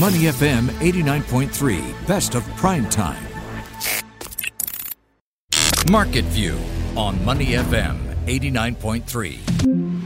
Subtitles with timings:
[0.00, 3.22] Money FM 89.3, best of prime time.
[5.90, 6.58] Market View
[6.96, 10.02] on Money FM 89.3.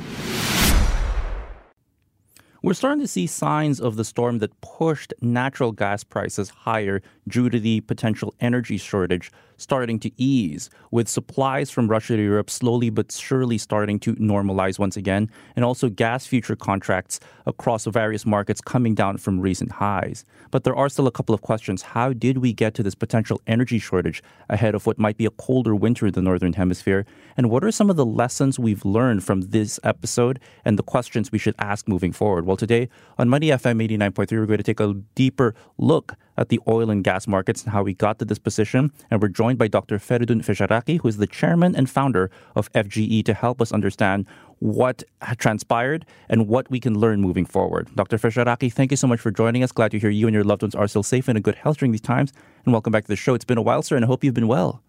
[2.64, 7.50] We're starting to see signs of the storm that pushed natural gas prices higher due
[7.50, 12.90] to the potential energy shortage starting to ease, with supplies from Russia to Europe slowly
[12.90, 18.60] but surely starting to normalize once again, and also gas future contracts across various markets
[18.60, 20.24] coming down from recent highs.
[20.50, 21.82] But there are still a couple of questions.
[21.82, 25.30] How did we get to this potential energy shortage ahead of what might be a
[25.30, 27.06] colder winter in the Northern Hemisphere?
[27.36, 31.32] And what are some of the lessons we've learned from this episode and the questions
[31.32, 32.46] we should ask moving forward?
[32.46, 32.88] Well, today
[33.18, 37.02] on Money FM 89.3, we're going to take a deeper look at the oil and
[37.04, 38.92] gas markets and how we got to this position.
[39.10, 39.98] And we're joined by Dr.
[39.98, 44.26] Feridun Fesharaki, who is the chairman and founder of FGE, to help us understand
[44.58, 45.02] what
[45.36, 47.88] transpired and what we can learn moving forward.
[47.94, 48.16] Dr.
[48.18, 49.72] Fesharaki, thank you so much for joining us.
[49.72, 51.78] Glad to hear you and your loved ones are still safe and in good health
[51.78, 52.32] during these times.
[52.64, 53.34] And welcome back to the show.
[53.34, 54.82] It's been a while, sir, and I hope you've been well.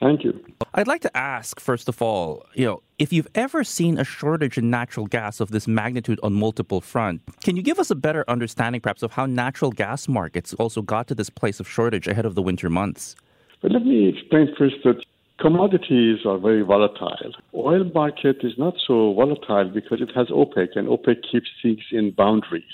[0.00, 0.44] Thank you.
[0.74, 4.56] I'd like to ask, first of all, you know, if you've ever seen a shortage
[4.56, 8.24] in natural gas of this magnitude on multiple fronts, can you give us a better
[8.28, 12.26] understanding, perhaps, of how natural gas markets also got to this place of shortage ahead
[12.26, 13.16] of the winter months?
[13.60, 15.04] But let me explain first that
[15.40, 17.32] commodities are very volatile.
[17.54, 22.12] Oil market is not so volatile because it has OPEC, and OPEC keeps things in
[22.12, 22.64] boundaries.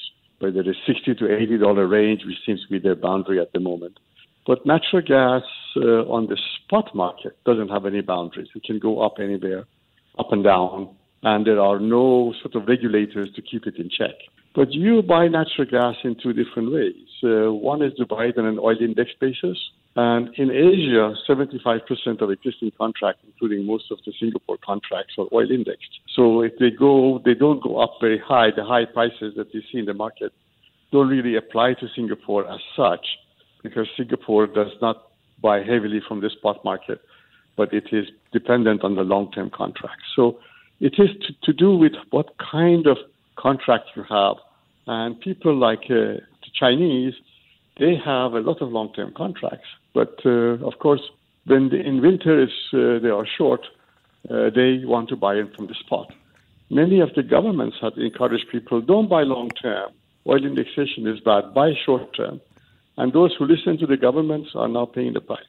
[0.40, 3.60] Whether it's 60 to 80 dollar range, which seems to be their boundary at the
[3.60, 3.98] moment.
[4.46, 5.42] But natural gas
[5.76, 8.48] uh, on the spot market doesn't have any boundaries.
[8.54, 9.64] It can go up anywhere,
[10.18, 14.14] up and down, and there are no sort of regulators to keep it in check.
[14.54, 17.08] But you buy natural gas in two different ways.
[17.24, 19.58] Uh, one is to buy it on an oil index basis.
[19.96, 25.50] And in Asia, 75% of existing contracts, including most of the Singapore contracts, are oil
[25.50, 26.00] indexed.
[26.14, 28.50] So if they go, they don't go up very high.
[28.54, 30.32] The high prices that you see in the market
[30.92, 33.06] don't really apply to Singapore as such
[33.64, 35.08] because Singapore does not
[35.42, 37.00] buy heavily from the spot market,
[37.56, 40.04] but it is dependent on the long term contracts.
[40.14, 40.38] So
[40.78, 42.98] it is to, to, do with what kind of
[43.36, 44.36] contract you have.
[44.86, 47.14] And people like uh, the Chinese,
[47.80, 49.66] they have a lot of long term contracts.
[49.94, 51.00] But uh, of course,
[51.46, 53.62] when the, in winter is, uh, they are short,
[54.30, 56.12] uh, they want to buy in from the spot.
[56.70, 59.90] Many of the governments have encouraged people don't buy long term.
[60.26, 61.54] Oil indexation is bad.
[61.54, 62.40] Buy short term.
[62.96, 65.40] And those who listen to the governments are now paying the price.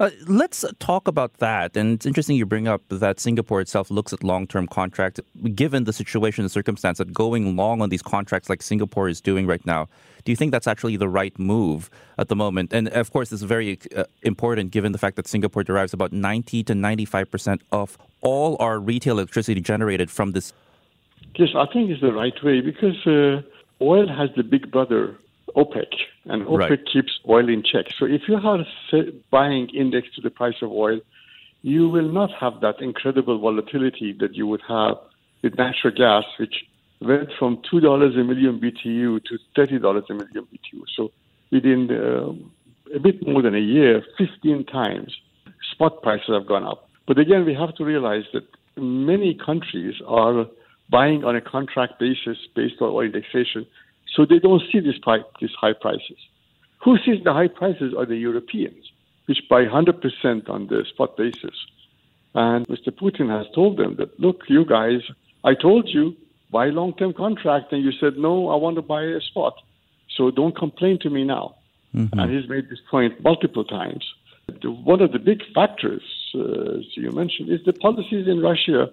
[0.00, 1.76] Uh, let's talk about that.
[1.76, 5.20] And it's interesting you bring up that Singapore itself looks at long term contracts.
[5.54, 9.46] Given the situation and circumstance that going long on these contracts like Singapore is doing
[9.46, 9.88] right now,
[10.24, 12.72] do you think that's actually the right move at the moment?
[12.72, 16.12] And of course, this is very uh, important given the fact that Singapore derives about
[16.12, 20.52] 90 to 95% of all our retail electricity generated from this.
[21.36, 23.42] Yes, I think it's the right way because uh,
[23.80, 25.16] oil has the big brother
[25.56, 25.86] OPEC,
[26.26, 26.86] and OPEC right.
[26.92, 27.86] keeps oil in check.
[27.98, 28.64] So if you are
[29.30, 31.00] buying index to the price of oil,
[31.62, 34.96] you will not have that incredible volatility that you would have
[35.42, 36.64] with natural gas, which
[37.00, 40.82] went from two dollars a million BTU to thirty dollars a million BTU.
[40.96, 41.10] So
[41.50, 45.14] within uh, a bit more than a year, fifteen times,
[45.72, 46.88] spot prices have gone up.
[47.06, 48.44] But again, we have to realize that
[48.76, 50.46] many countries are
[50.90, 53.66] buying on a contract basis based on oil indexation
[54.14, 56.18] so they don't see this price, these high prices.
[56.84, 58.90] Who sees the high prices are the Europeans,
[59.26, 61.54] which buy 100% on the spot basis.
[62.34, 62.88] And Mr.
[62.88, 65.00] Putin has told them that, look, you guys,
[65.44, 66.16] I told you,
[66.50, 69.54] buy long-term contract, and you said, no, I want to buy a spot.
[70.16, 71.56] So don't complain to me now.
[71.94, 72.18] Mm-hmm.
[72.18, 74.04] And he's made this point multiple times.
[74.64, 76.02] One of the big factors,
[76.34, 78.90] uh, as you mentioned, is the policies in Russia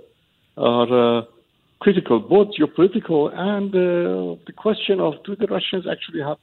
[0.57, 1.21] are uh,
[1.79, 6.37] critical, both geopolitical and uh, the question of do the Russians actually have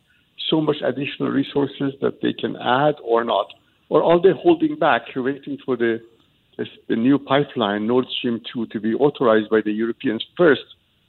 [0.49, 3.47] so much additional resources that they can add or not?
[3.89, 6.01] Or are they holding back, waiting for the,
[6.89, 10.65] the new pipeline, Nord Stream 2, to be authorized by the Europeans first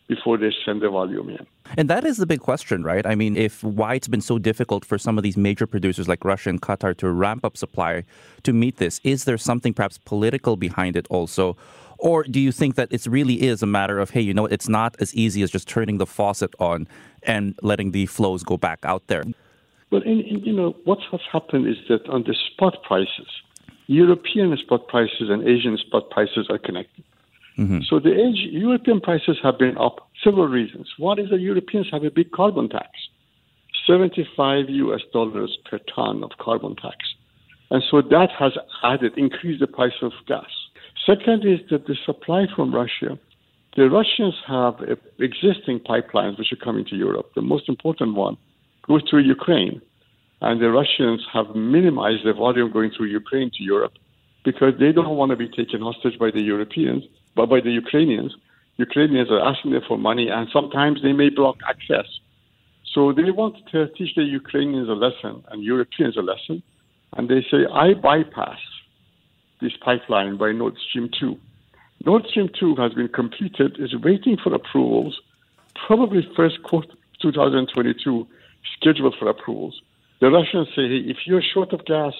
[0.07, 1.45] before they send the volume in.
[1.77, 3.05] And that is the big question, right?
[3.05, 6.23] I mean, if why it's been so difficult for some of these major producers like
[6.23, 8.05] Russia and Qatar to ramp up supply
[8.43, 11.57] to meet this, is there something perhaps political behind it also?
[11.99, 14.69] Or do you think that it really is a matter of, hey, you know, it's
[14.69, 16.87] not as easy as just turning the faucet on
[17.23, 19.23] and letting the flows go back out there?
[19.91, 23.27] Well, in, in, you know, what's, has happened is that on the spot prices,
[23.87, 27.03] European spot prices and Asian spot prices are connected.
[27.57, 27.79] Mm-hmm.
[27.89, 30.91] So the Asian, European prices have been up several reasons.
[30.97, 32.89] One is that Europeans have a big carbon tax,
[33.87, 36.97] 75 US dollars per ton of carbon tax.
[37.71, 38.53] And so that has
[38.83, 40.45] added, increased the price of gas.
[41.07, 43.17] Second is that the supply from Russia,
[43.77, 44.75] the Russians have
[45.19, 47.29] existing pipelines which are coming to Europe.
[47.33, 48.35] The most important one
[48.85, 49.81] goes through Ukraine.
[50.41, 53.93] And the Russians have minimized the volume going through Ukraine to Europe
[54.43, 57.03] because they don't want to be taken hostage by the Europeans,
[57.37, 58.35] but by the Ukrainians.
[58.75, 62.07] Ukrainians are asking them for money, and sometimes they may block access.
[62.93, 66.61] So they want to teach the Ukrainians a lesson and Europeans a lesson,
[67.15, 68.59] and they say, I bypass
[69.61, 71.37] this pipeline by Nord Stream 2.
[72.05, 75.19] Nord Stream 2 has been completed, is waiting for approvals,
[75.87, 78.27] probably first quarter 2022,
[78.79, 79.81] scheduled for approvals.
[80.21, 82.13] The Russians say, hey, if you're short of gas,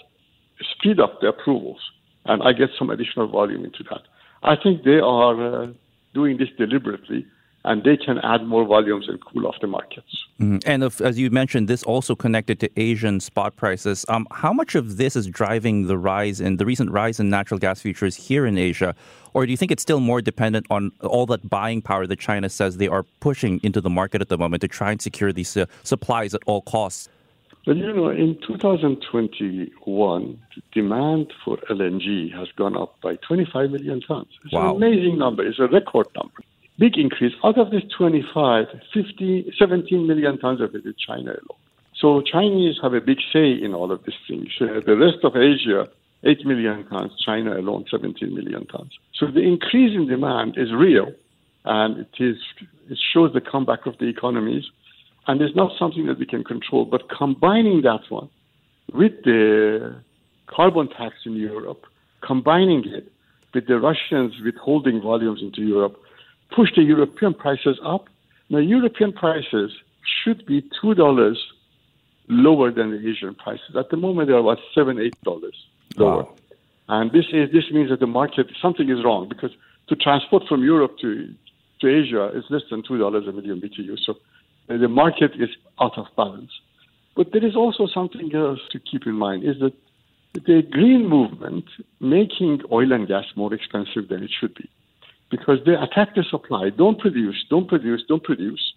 [0.73, 1.79] speed up the approvals,
[2.25, 4.01] and I get some additional volume into that.
[4.43, 5.67] I think they are uh,
[6.13, 7.25] doing this deliberately
[7.67, 10.25] and they can add more volumes and cool off the markets.
[10.39, 10.57] Mm-hmm.
[10.65, 14.05] And if, as you mentioned, this also connected to Asian spot prices.
[14.07, 17.59] Um, how much of this is driving the rise in the recent rise in natural
[17.59, 18.95] gas futures here in Asia,
[19.33, 22.49] or do you think it's still more dependent on all that buying power that China
[22.49, 25.57] says they are pushing into the market at the moment to try and secure these
[25.57, 27.09] uh, supplies at all costs?
[27.65, 30.39] But you know, in 2021,
[30.71, 34.27] demand for LNG has gone up by 25 million tons.
[34.45, 34.69] It's wow.
[34.69, 35.45] an amazing number.
[35.45, 36.46] It's a record number
[36.79, 37.33] big increase.
[37.43, 41.59] Out of this 25, 50, 17 million tons of it is China alone.
[41.99, 44.49] So Chinese have a big say in all of these things.
[44.61, 45.87] Uh, the rest of Asia,
[46.23, 48.91] 8 million tons, China alone, 17 million tons.
[49.13, 51.11] So the increase in demand is real,
[51.65, 52.37] and it, is,
[52.89, 54.65] it shows the comeback of the economies,
[55.25, 56.85] and it's not something that we can control.
[56.85, 58.29] But combining that one
[58.93, 59.95] with the
[60.45, 61.83] carbon tax in Europe,
[62.25, 63.11] combining it
[63.53, 65.97] with the Russians withholding volumes into Europe,
[66.55, 68.07] push the European prices up.
[68.49, 69.71] Now, European prices
[70.23, 71.37] should be two dollars
[72.27, 73.75] lower than the Asian prices.
[73.77, 75.55] At the moment, they're about seven, eight dollars
[75.97, 76.23] lower.
[76.23, 76.35] Wow.
[76.89, 79.51] And this is this means that the market something is wrong because
[79.89, 81.33] to transport from Europe to
[81.81, 83.97] to Asia is less than two dollars a million BTU.
[84.05, 84.13] So
[84.69, 85.49] uh, the market is
[85.81, 86.51] out of balance.
[87.15, 89.73] But there is also something else to keep in mind is that
[90.33, 91.65] the green movement
[91.99, 94.69] making oil and gas more expensive than it should be
[95.29, 96.69] because they attack the supply.
[96.69, 98.73] Don't produce, don't produce, don't produce.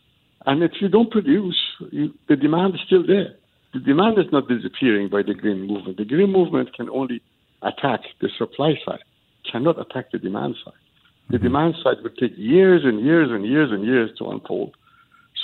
[0.47, 1.59] And if you don't produce,
[1.91, 3.35] you, the demand is still there.
[3.73, 5.99] The demand is not disappearing by the green movement.
[5.99, 7.23] The green movement can only
[7.63, 9.05] attack the supply side,
[9.51, 10.75] cannot attack the demand side.
[11.29, 11.45] The mm-hmm.
[11.45, 14.75] demand side would take years and years and years and years to unfold.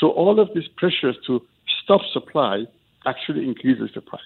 [0.00, 1.40] So all of these pressures to
[1.84, 2.66] stop supply
[3.06, 4.22] actually increases the price.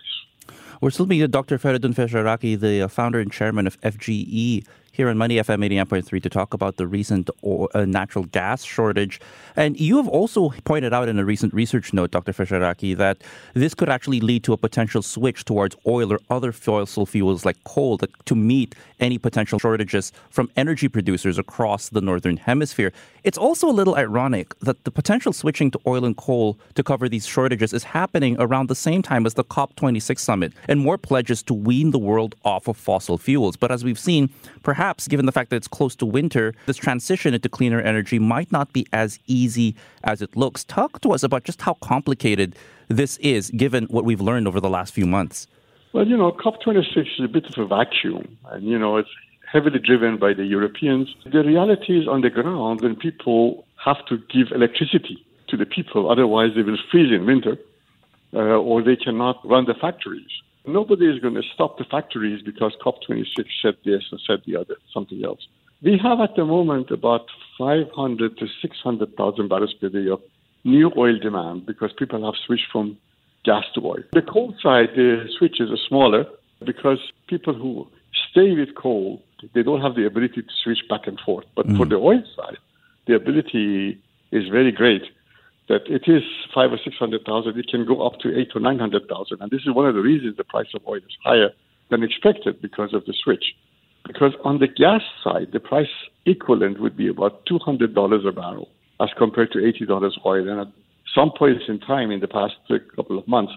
[0.80, 1.58] We're still meeting Dr.
[1.58, 4.64] Feridun Fesharaki, the founder and chairman of FGE
[5.00, 9.18] here on Money FM 89.3 to talk about the recent uh, natural gas shortage.
[9.56, 12.34] And you have also pointed out in a recent research note, Dr.
[12.34, 13.16] Fesharaki, that
[13.54, 17.56] this could actually lead to a potential switch towards oil or other fossil fuels like
[17.64, 22.92] coal to meet any potential shortages from energy producers across the northern hemisphere.
[23.24, 27.08] It's also a little ironic that the potential switching to oil and coal to cover
[27.08, 31.42] these shortages is happening around the same time as the COP26 summit and more pledges
[31.44, 33.56] to wean the world off of fossil fuels.
[33.56, 34.28] But as we've seen,
[34.62, 38.50] perhaps given the fact that it's close to winter, this transition into cleaner energy might
[38.50, 40.64] not be as easy as it looks.
[40.64, 42.56] Talk to us about just how complicated
[42.88, 45.46] this is given what we've learned over the last few months.
[45.92, 49.08] Well, you know, COP26 is a bit of a vacuum, and, you know, it's
[49.52, 51.14] heavily driven by the Europeans.
[51.24, 56.10] The reality is on the ground when people have to give electricity to the people,
[56.10, 57.56] otherwise they will freeze in winter,
[58.32, 60.30] uh, or they cannot run the factories.
[60.66, 64.76] Nobody is going to stop the factories because COP26 said this and said the other,
[64.92, 65.46] something else.
[65.82, 67.26] We have at the moment about
[67.58, 70.20] 500 to 600,000 barrels per day of
[70.64, 72.98] new oil demand because people have switched from
[73.44, 74.02] gas to oil.
[74.12, 76.26] The coal side, the switches are smaller
[76.64, 76.98] because
[77.28, 77.88] people who
[78.30, 79.22] stay with coal,
[79.54, 81.46] they don't have the ability to switch back and forth.
[81.56, 81.76] But mm.
[81.78, 82.58] for the oil side,
[83.06, 83.98] the ability
[84.32, 85.02] is very great
[85.70, 86.22] that it is
[86.52, 89.38] five or six hundred thousand, it can go up to eight or nine hundred thousand,
[89.40, 91.50] and this is one of the reasons the price of oil is higher
[91.90, 93.54] than expected because of the switch.
[94.04, 95.94] Because on the gas side, the price
[96.26, 98.68] equivalent would be about two hundred dollars a barrel
[99.00, 100.66] as compared to eighty dollars oil, and at
[101.14, 102.54] some points in time in the past
[102.96, 103.52] couple of months,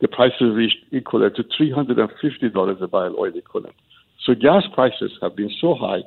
[0.00, 3.76] the prices reached equivalent to three hundred and fifty dollars a barrel oil equivalent.
[4.24, 6.00] So gas prices have been so high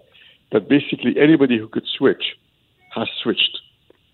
[0.53, 2.23] that basically anybody who could switch
[2.95, 3.59] has switched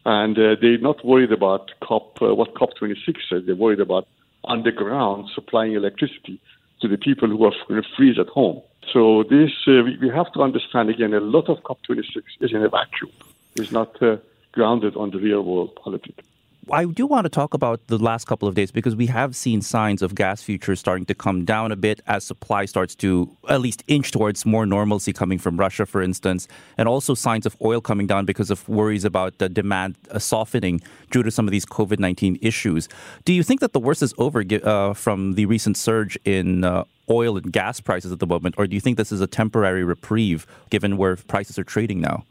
[0.08, 3.44] and uh, they're not worried about COP, uh, what COP26 says.
[3.46, 4.08] They're worried about
[4.46, 6.40] underground supplying electricity
[6.80, 8.62] to the people who are going to freeze at home.
[8.94, 12.64] So this, uh, we, we, have to understand again, a lot of COP26 is in
[12.64, 13.12] a vacuum.
[13.58, 14.16] It's not uh,
[14.54, 16.24] grounded on the real world politics.
[16.72, 19.62] I do want to talk about the last couple of days because we have seen
[19.62, 23.62] signs of gas futures starting to come down a bit as supply starts to at
[23.62, 26.48] least inch towards more normalcy coming from Russia, for instance,
[26.78, 30.82] and also signs of oil coming down because of worries about the demand uh, softening
[31.10, 32.90] due to some of these COVID 19 issues.
[33.24, 36.84] Do you think that the worst is over uh, from the recent surge in uh,
[37.10, 39.86] oil and gas prices at the moment, or do you think this is a temporary
[39.86, 42.26] reprieve given where prices are trading now?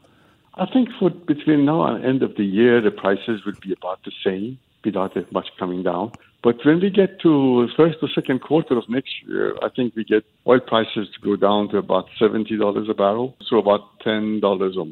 [0.59, 3.99] I think for between now and end of the year, the prices would be about
[4.03, 6.11] the same without much coming down.
[6.43, 10.03] But when we get to first or second quarter of next year, I think we
[10.03, 14.39] get oil prices to go down to about seventy dollars a barrel, so about ten
[14.39, 14.87] dollars or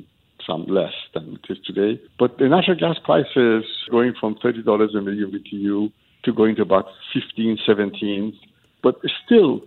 [0.46, 2.02] some less than it is today.
[2.20, 5.92] But the natural gas prices going from thirty dollars a million BTU
[6.26, 8.38] to going to about 15, 17,
[8.82, 9.62] but still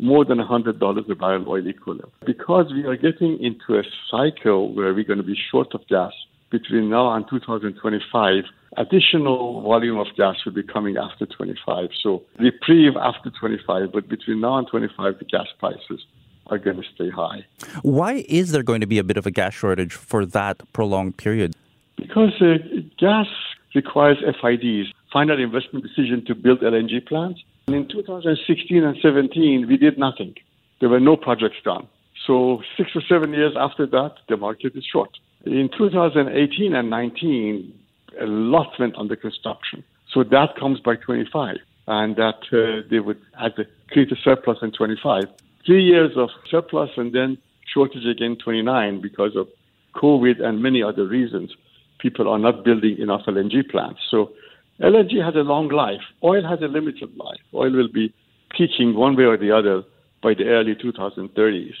[0.00, 2.12] more than $100 a barrel oil equivalent.
[2.26, 6.12] Because we are getting into a cycle where we're going to be short of gas
[6.50, 8.44] between now and 2025,
[8.76, 11.88] additional volume of gas will be coming after 25.
[12.02, 16.04] So reprieve after 25, but between now and 25, the gas prices
[16.48, 17.44] are going to stay high.
[17.82, 21.16] Why is there going to be a bit of a gas shortage for that prolonged
[21.16, 21.54] period?
[21.96, 22.58] Because uh,
[22.98, 23.26] gas
[23.74, 27.40] requires FIDs, final investment decision to build LNG plants.
[27.66, 30.34] In 2016 and 17, we did nothing.
[30.80, 31.88] There were no projects done.
[32.26, 35.10] So six or seven years after that, the market is short.
[35.46, 37.72] In 2018 and 19,
[38.20, 39.82] a lot went under construction.
[40.12, 41.56] So that comes by 25,
[41.86, 45.24] and that uh, they would add the, create a surplus in 25.
[45.66, 47.38] Three years of surplus and then
[47.72, 49.48] shortage again 29 because of
[49.94, 51.50] COVID and many other reasons.
[51.98, 54.00] People are not building enough LNG plants.
[54.10, 54.32] So
[54.80, 56.02] LNG has a long life.
[56.22, 57.40] Oil has a limited life.
[57.54, 58.12] Oil will be
[58.50, 59.84] peaking one way or the other
[60.22, 61.74] by the early 2030s.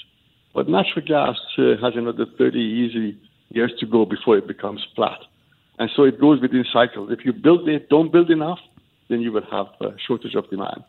[0.54, 3.18] But natural gas uh, has another 30 easy
[3.50, 5.18] years to go before it becomes flat.
[5.78, 7.10] And so it goes within cycles.
[7.10, 8.60] If you build it, don't build enough,
[9.08, 10.84] then you will have a shortage of demand.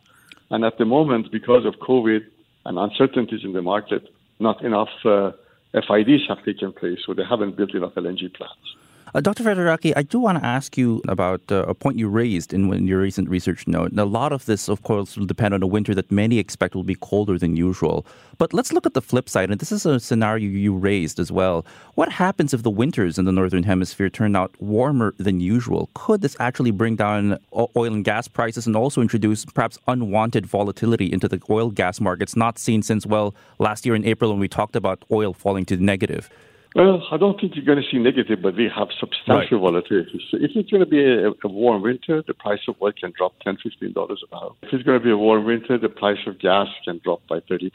[0.50, 2.20] And at the moment, because of COVID
[2.66, 4.08] and uncertainties in the market,
[4.38, 5.32] not enough uh,
[5.72, 8.76] FIDs have taken place, so they haven't built enough LNG plants.
[9.14, 9.44] Uh, Dr.
[9.44, 12.88] Fesharaki, I do want to ask you about uh, a point you raised in, in,
[12.88, 13.92] your recent research note.
[13.92, 16.74] And a lot of this, of course, will depend on a winter that many expect
[16.74, 18.04] will be colder than usual.
[18.36, 21.30] But let's look at the flip side, and this is a scenario you raised as
[21.30, 21.64] well.
[21.94, 25.88] What happens if the winters in the northern hemisphere turn out warmer than usual?
[25.94, 31.12] Could this actually bring down oil and gas prices and also introduce perhaps unwanted volatility
[31.12, 34.48] into the oil gas markets, not seen since, well, last year in April when we
[34.48, 36.28] talked about oil falling to the negative?
[36.76, 39.72] Well, I don't think you're going to see negative, but we have substantial right.
[39.72, 40.20] volatility.
[40.30, 43.14] So if it's going to be a, a, warm winter, the price of oil can
[43.16, 44.56] drop $10, $15 a barrel.
[44.60, 47.40] If it's going to be a warm winter, the price of gas can drop by
[47.40, 47.70] 30%.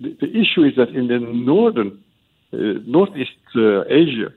[0.00, 2.02] The, the issue is that in the northern,
[2.52, 4.30] uh, northeast uh, Asia,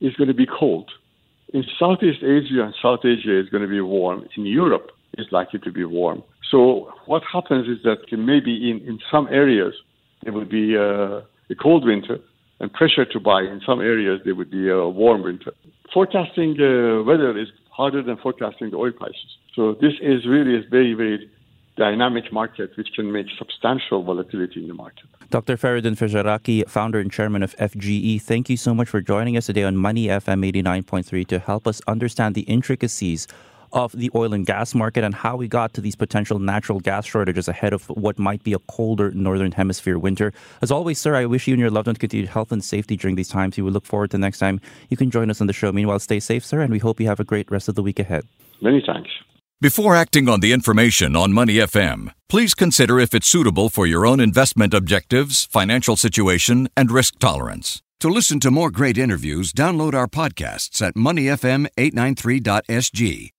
[0.00, 0.88] it's going to be cold.
[1.52, 4.24] In Southeast Asia and South Asia, it's going to be warm.
[4.36, 6.22] In Europe, it's likely to be warm.
[6.48, 9.74] So what happens is that maybe in, in some areas,
[10.22, 12.20] there will be uh, a cold winter
[12.60, 13.42] and pressure to buy.
[13.42, 15.52] In some areas, there would be a warm winter.
[15.92, 19.30] Forecasting uh, weather is harder than forecasting the oil prices.
[19.54, 21.30] So this is really a very, very
[21.76, 25.04] dynamic market which can make substantial volatility in the market.
[25.30, 25.56] Dr.
[25.56, 29.62] Feridun Fesharaki, founder and chairman of FGE, thank you so much for joining us today
[29.62, 33.28] on Money FM 89.3 to help us understand the intricacies
[33.72, 37.06] of the oil and gas market and how we got to these potential natural gas
[37.06, 40.32] shortages ahead of what might be a colder northern hemisphere winter.
[40.62, 43.16] As always, sir, I wish you and your loved ones continued health and safety during
[43.16, 43.56] these times.
[43.56, 45.72] We look forward to next time you can join us on the show.
[45.72, 47.98] Meanwhile, stay safe, sir, and we hope you have a great rest of the week
[47.98, 48.24] ahead.
[48.60, 49.10] Many thanks.
[49.60, 54.06] Before acting on the information on Money FM, please consider if it's suitable for your
[54.06, 57.82] own investment objectives, financial situation, and risk tolerance.
[58.00, 63.32] To listen to more great interviews, download our podcasts at moneyfm893.sg